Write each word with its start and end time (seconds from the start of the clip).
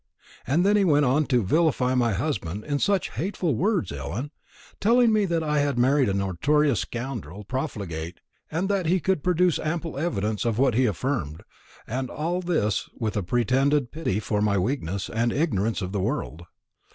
And 0.47 0.65
then 0.65 0.77
he 0.77 0.83
went 0.83 1.05
on 1.05 1.27
to 1.27 1.43
vilify 1.43 1.93
my 1.93 2.13
husband 2.13 2.63
in 2.65 2.79
such 2.79 3.11
hateful 3.11 3.53
words, 3.53 3.91
Ellen; 3.91 4.31
telling 4.79 5.13
me 5.13 5.25
that 5.25 5.43
I 5.43 5.59
had 5.59 5.77
married 5.77 6.09
a 6.09 6.13
notorious 6.15 6.79
scoundrel 6.79 7.41
and 7.41 7.47
profligate, 7.47 8.19
and 8.49 8.67
that 8.67 8.87
he 8.87 8.99
could 8.99 9.21
produce 9.21 9.59
ample 9.59 9.99
evidence 9.99 10.43
of 10.43 10.57
what 10.57 10.73
he 10.73 10.87
affirmed; 10.87 11.41
and 11.85 12.09
all 12.09 12.41
this 12.41 12.89
with 12.97 13.15
a 13.15 13.21
pretended 13.21 13.91
pity 13.91 14.19
for 14.19 14.41
my 14.41 14.57
weakness 14.57 15.07
and 15.07 15.31
ignorance 15.31 15.83
of 15.83 15.91
the 15.91 16.01
world. 16.01 16.45